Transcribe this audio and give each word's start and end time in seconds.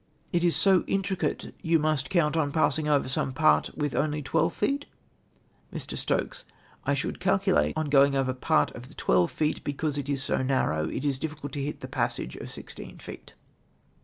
—"It 0.33 0.43
is 0.43 0.55
so 0.55 0.83
intricate, 0.87 1.53
you 1.61 1.77
must 1.77 2.09
count 2.09 2.35
on 2.35 2.51
passing 2.51 2.87
over 2.87 3.07
some 3.07 3.33
part 3.33 3.77
with 3.77 3.93
onl}^ 3.93 4.23
twelve 4.25 4.59
feetV 4.59 4.85
Mr. 5.71 5.95
Stokes. 5.95 6.43
—"I 6.87 6.95
should 6.95 7.19
calculate 7.19 7.77
on 7.77 7.91
going 7.91 8.15
over 8.15 8.33
part 8.33 8.71
of 8.71 8.87
the 8.87 8.95
twelve 8.95 9.29
feet, 9.29 9.63
because 9.63 9.99
it 9.99 10.09
is 10.09 10.23
so 10.23 10.37
narroiv, 10.39 10.91
it 10.97 11.05
is 11.05 11.19
difficidt 11.19 11.51
to 11.51 11.61
kit 11.65 11.79
the 11.81 11.87
passage 11.87 12.35
of 12.37 12.49
sixteen 12.49 12.97
feet. 12.97 13.35